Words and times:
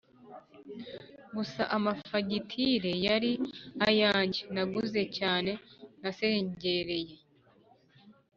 gusa 1.35 1.61
amafagitire 1.77 2.91
yari 3.07 3.31
ayanjye 3.87 4.41
naguze 4.55 5.01
cyane 5.17 5.51
nasengereye 6.01 7.15